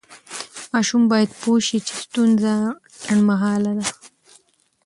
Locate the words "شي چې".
1.67-1.93